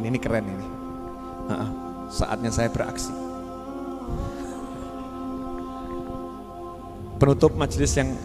[0.00, 0.66] Ini ini keren ini.
[2.08, 3.12] Saatnya saya beraksi.
[7.20, 8.16] Penutup majelis yang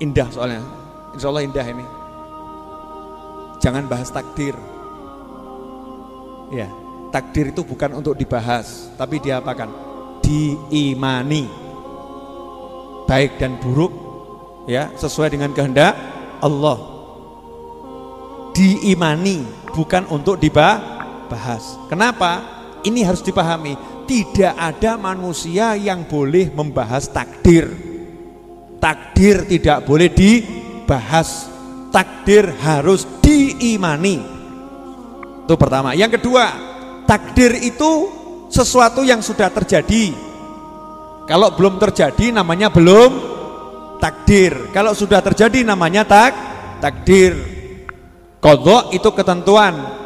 [0.00, 0.64] indah soalnya.
[1.12, 1.84] Insya Allah indah ini.
[3.60, 4.56] Jangan bahas takdir.
[6.48, 6.72] Ya,
[7.12, 9.68] takdir itu bukan untuk dibahas, tapi diapakan?
[10.24, 11.44] Diimani.
[13.04, 13.92] Baik dan buruk
[14.64, 15.92] ya, sesuai dengan kehendak
[16.40, 16.80] Allah.
[18.56, 19.44] Diimani,
[19.76, 20.99] bukan untuk dibahas.
[21.86, 22.58] Kenapa?
[22.82, 23.76] Ini harus dipahami.
[24.08, 27.70] Tidak ada manusia yang boleh membahas takdir.
[28.80, 31.46] Takdir tidak boleh dibahas.
[31.94, 34.18] Takdir harus diimani.
[35.44, 35.94] Itu pertama.
[35.94, 36.46] Yang kedua,
[37.04, 37.90] takdir itu
[38.50, 40.14] sesuatu yang sudah terjadi.
[41.28, 43.10] Kalau belum terjadi namanya belum
[44.02, 44.72] takdir.
[44.74, 46.32] Kalau sudah terjadi namanya tak
[46.82, 47.36] takdir.
[48.40, 49.99] Kodok itu ketentuan.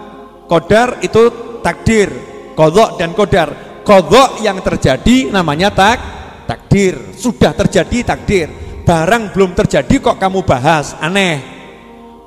[0.47, 2.11] Kodar itu takdir.
[2.55, 3.83] Kodok dan kodar.
[3.83, 5.99] Kodok yang terjadi namanya tak
[6.47, 7.17] takdir.
[7.17, 8.49] Sudah terjadi takdir.
[8.85, 11.41] Barang belum terjadi kok kamu bahas, aneh.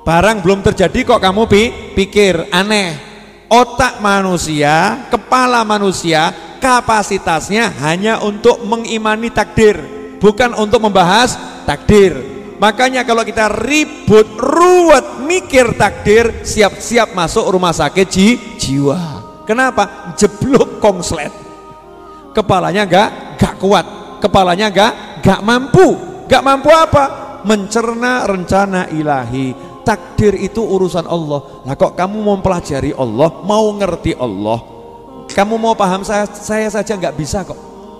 [0.02, 1.46] Barang belum terjadi kok kamu
[1.94, 2.98] pikir, aneh.
[3.46, 9.78] Otak manusia, kepala manusia, kapasitasnya hanya untuk mengimani takdir,
[10.18, 12.37] bukan untuk membahas takdir.
[12.58, 18.28] Makanya kalau kita ribut, ruwet, mikir takdir, siap-siap masuk rumah sakit ji,
[18.58, 19.22] jiwa.
[19.46, 20.12] Kenapa?
[20.18, 21.30] Jeblok kongslet.
[22.34, 23.86] Kepalanya enggak, enggak kuat.
[24.18, 24.92] Kepalanya enggak,
[25.22, 25.86] enggak mampu.
[26.26, 27.04] Enggak mampu apa?
[27.46, 29.54] Mencerna rencana ilahi.
[29.86, 31.64] Takdir itu urusan Allah.
[31.64, 34.60] Lah kok kamu mau pelajari Allah, mau ngerti Allah,
[35.32, 37.56] kamu mau paham saya, saya saja nggak bisa kok.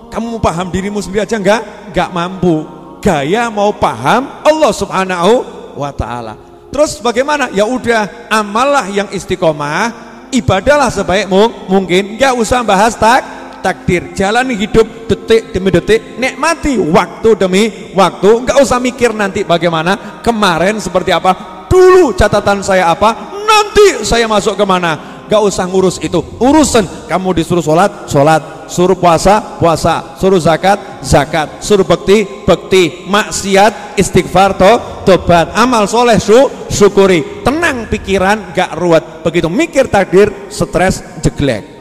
[0.09, 2.78] Kamu mau paham dirimu sendiri aja nggak, nggak mampu.
[2.99, 5.33] Gaya mau paham Allah Subhanahu
[5.79, 6.35] wa taala.
[6.69, 7.49] Terus bagaimana?
[7.49, 9.89] Ya udah, amallah yang istiqomah,
[10.29, 11.25] ibadahlah sebaik
[11.65, 13.25] mungkin, nggak usah bahas tak
[13.65, 14.13] takdir.
[14.13, 17.63] Jalani hidup detik demi detik, nikmati waktu demi
[17.97, 24.29] waktu, nggak usah mikir nanti bagaimana, kemarin seperti apa, dulu catatan saya apa, nanti saya
[24.29, 30.15] masuk ke mana gak usah ngurus itu urusan kamu disuruh sholat sholat suruh puasa puasa
[30.21, 34.71] suruh zakat zakat suruh bekti bekti maksiat istighfar to
[35.03, 36.37] tobat amal soleh su
[36.69, 37.41] syukuri.
[37.43, 39.25] Tenang pikiran gak ruwet.
[39.25, 41.79] Begitu mikir takdir stres jeglek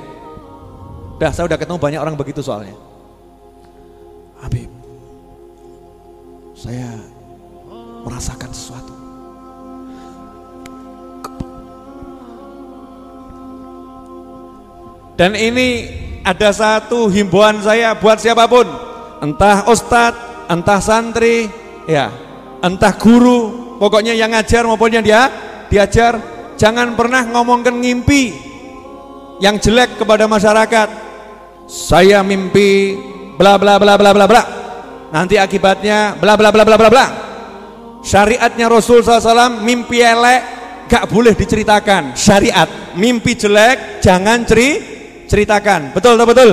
[1.18, 2.78] dah saya udah ketemu banyak orang begitu soalnya.
[4.38, 4.70] Habib
[6.54, 6.94] saya
[8.06, 8.94] merasakan sesuatu.
[15.18, 15.90] Dan ini
[16.28, 18.68] ada satu himbauan saya buat siapa pun,
[19.24, 21.48] entah ustadz, entah santri,
[21.88, 22.12] ya,
[22.60, 25.32] entah guru, pokoknya yang ngajar maupun yang dia
[25.72, 26.20] diajar,
[26.60, 28.36] jangan pernah ngomongkan ngimpi
[29.40, 31.08] yang jelek kepada masyarakat.
[31.64, 32.96] Saya mimpi
[33.36, 34.42] bla bla bla bla bla bla.
[35.08, 37.06] Nanti akibatnya bla bla bla bla bla bla.
[38.04, 40.40] Syariatnya Rasul SAW mimpi elek
[40.88, 42.16] gak boleh diceritakan.
[42.16, 44.97] Syariat mimpi jelek jangan ceri
[45.28, 45.92] ceritakan.
[45.92, 46.50] Betul atau betul?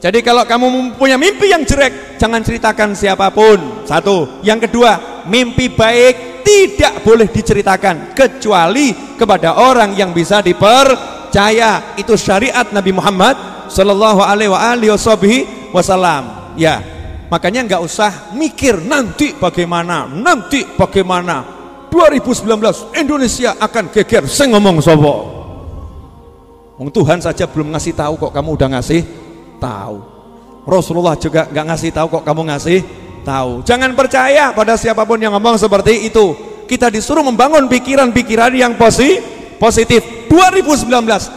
[0.00, 3.84] Jadi kalau kamu punya mimpi yang jelek, jangan ceritakan siapa pun.
[3.84, 4.40] Satu.
[4.40, 11.94] Yang kedua, mimpi baik tidak boleh diceritakan kecuali kepada orang yang bisa dipercaya.
[12.00, 16.56] Itu syariat Nabi Muhammad sallallahu alaihi wasallam.
[16.56, 16.80] Ya.
[17.30, 21.60] Makanya nggak usah mikir nanti bagaimana, nanti bagaimana.
[21.92, 24.26] 2019 Indonesia akan geger.
[24.26, 25.29] Saya ngomong sobo.
[26.80, 29.04] Wong Tuhan saja belum ngasih tahu kok kamu udah ngasih
[29.60, 30.00] tahu.
[30.64, 32.78] Rasulullah juga nggak ngasih tahu kok kamu ngasih
[33.20, 33.60] tahu.
[33.68, 36.32] Jangan percaya pada siapa pun yang ngomong seperti itu.
[36.64, 39.20] Kita disuruh membangun pikiran-pikiran yang posi
[39.60, 40.24] positif.
[40.32, 40.88] 2019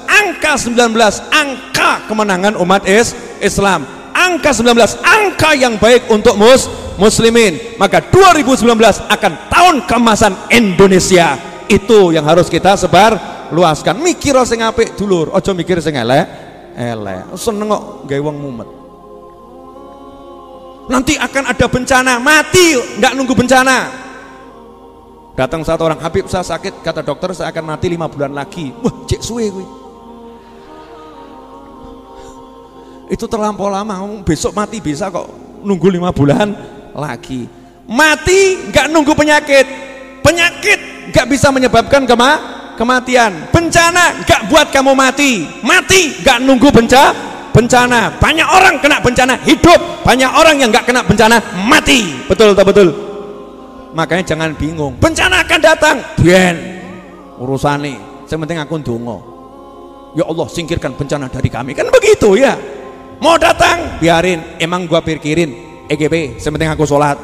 [0.07, 0.95] angka 19
[1.28, 3.11] angka kemenangan umat is
[3.43, 3.84] Islam.
[4.16, 7.75] Angka 19 angka yang baik untuk mus muslimin.
[7.75, 8.63] Maka 2019
[9.11, 11.35] akan tahun kemasan Indonesia.
[11.67, 14.02] Itu yang harus kita sebar luaskan.
[14.02, 15.29] Mikir sing apik dulur.
[15.32, 16.26] Aja mikir sing elek.
[16.73, 17.38] Elek.
[17.38, 18.70] Seneng kok gawe wong mumet.
[20.90, 22.14] Nanti akan ada bencana.
[22.17, 22.97] Mati.
[22.97, 23.78] Nggak nunggu bencana.
[25.34, 28.70] Datang satu orang Habib saya sakit kata dokter saya akan mati lima bulan lagi.
[28.85, 29.66] Wah cek suwe gue
[33.14, 34.02] itu terlampau lama.
[34.26, 35.29] Besok mati bisa kok
[35.66, 36.53] nunggu lima bulan
[36.94, 37.49] lagi.
[37.90, 39.66] Mati nggak nunggu penyakit.
[40.23, 40.79] Penyakit
[41.11, 43.49] nggak bisa menyebabkan kema kematian.
[43.53, 45.46] Bencana gak buat kamu mati.
[45.61, 47.11] Mati gak nunggu bencana
[47.53, 48.17] bencana.
[48.17, 50.02] Banyak orang kena bencana hidup.
[50.02, 51.37] Banyak orang yang gak kena bencana
[51.70, 52.25] mati.
[52.25, 52.90] Betul atau betul?
[53.93, 54.97] Makanya jangan bingung.
[54.97, 55.97] Bencana akan datang.
[56.17, 56.73] Bien
[57.43, 57.84] urusan
[58.29, 59.17] yang penting aku dungo
[60.14, 61.73] Ya Allah singkirkan bencana dari kami.
[61.73, 62.53] Kan begitu ya.
[63.17, 64.61] Mau datang, biarin.
[64.61, 65.58] Emang gua pikirin.
[65.90, 67.17] EGP, sementing aku sholat.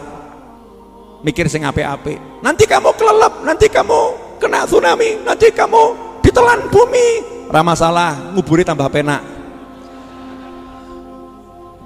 [1.21, 2.17] Mikir sing ape-ape.
[2.41, 5.83] Nanti kamu kelelep, nanti kamu kena tsunami, nanti kamu
[6.23, 7.07] ditelan bumi.
[7.51, 9.21] Ramah salah, nguburi tambah penak.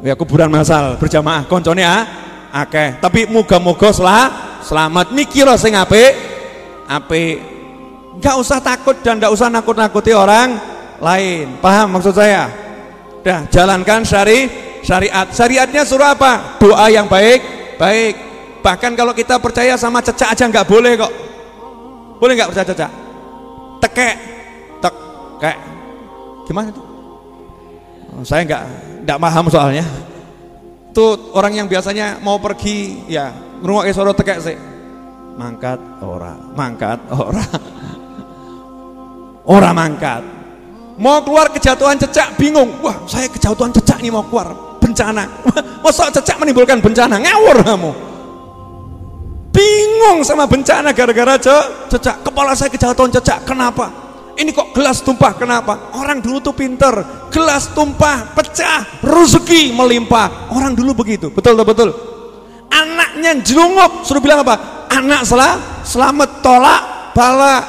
[0.03, 2.03] Ya kuburan masal berjamaah koncone ah
[2.51, 3.00] akeh.
[3.00, 6.11] Tapi muga-muga selah selamat mikir sing apik
[6.91, 7.39] apik.
[8.19, 10.59] Enggak usah takut dan enggak usah nakut-nakuti orang
[11.00, 11.55] lain.
[11.63, 12.51] Paham maksud saya?
[13.23, 14.51] Dah, jalankan syari
[14.83, 15.31] syariat.
[15.31, 16.59] Syariatnya suruh apa?
[16.59, 17.39] Doa yang baik,
[17.79, 18.13] baik.
[18.59, 21.11] Bahkan kalau kita percaya sama cecak aja nggak boleh kok.
[22.24, 22.92] Boleh nggak percaya cecak?
[23.84, 24.16] Tekek,
[24.80, 24.96] tek,
[25.44, 25.60] kayak
[26.48, 26.86] gimana tuh?
[28.16, 28.64] Oh, saya nggak
[29.04, 29.84] nggak paham soalnya.
[30.96, 33.28] Tuh orang yang biasanya mau pergi ya
[33.60, 34.56] ngrungok suara tekek sih.
[35.36, 37.44] Mangkat ora, mangkat ora.
[39.44, 40.24] Ora mangkat.
[40.96, 42.80] Mau keluar kejatuhan cecak bingung.
[42.80, 45.28] Wah, saya kejatuhan cecak nih mau keluar bencana.
[45.84, 47.20] Masa cecak menimbulkan bencana?
[47.20, 47.92] Ngawur kamu.
[49.53, 52.25] Bingung sama bencana gara-gara cecak.
[52.25, 53.45] Kepala saya kejatuhan cecak.
[53.45, 54.03] Kenapa?
[54.33, 55.94] Ini kok gelas tumpah kenapa?
[55.94, 56.89] Orang dulu tuh pinter,
[57.29, 60.50] gelas tumpah, pecah, rezeki melimpah.
[60.50, 61.94] Orang dulu begitu, betul betul.
[62.73, 64.89] Anaknya jelungup, suruh bilang apa?
[64.89, 66.81] Anak salah, selamat tolak
[67.13, 67.61] bala.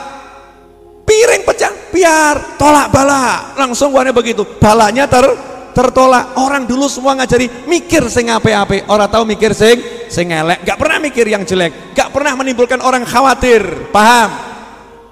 [1.04, 3.52] Piring pecah, biar tolak bala.
[3.60, 5.28] Langsung warnanya begitu, balanya ter
[5.76, 6.32] tertolak.
[6.40, 10.98] Orang dulu semua ngajari mikir sing ape-ape, orang tahu mikir sing sing elek, gak pernah
[11.00, 13.90] mikir yang jelek, gak pernah menimbulkan orang khawatir.
[13.90, 14.54] Paham?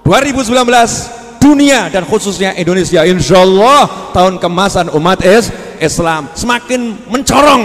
[0.03, 7.63] 2019 dunia dan khususnya Indonesia insya Allah tahun kemasan umat is Islam semakin mencorong.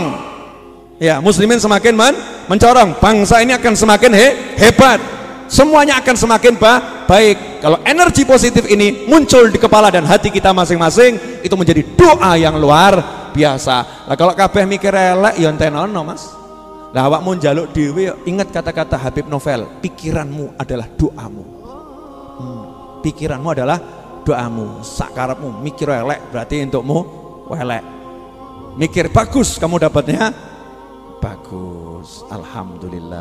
[0.98, 2.14] Ya muslimin semakin men
[2.50, 2.98] mencorong.
[2.98, 4.28] Bangsa ini akan semakin he
[4.58, 4.98] hebat.
[5.50, 7.62] Semuanya akan semakin ba baik.
[7.62, 12.58] Kalau energi positif ini muncul di kepala dan hati kita masing-masing itu menjadi doa yang
[12.58, 12.98] luar
[13.34, 14.06] biasa.
[14.10, 16.37] Nah kalau kabeh mikir elek ya entenono mas
[16.88, 21.44] lah awakmu njaluk dhewe ingat kata-kata Habib Novel pikiranmu adalah doamu.
[22.38, 23.78] Hmm pikiranmu adalah
[24.26, 24.82] doamu.
[24.84, 26.98] Sakarapmu mikir elek berarti untukmu
[27.48, 27.84] welek
[28.76, 30.34] mikir bagus kamu dapatnya
[31.22, 32.22] bagus.
[32.28, 33.16] Alhamdulillah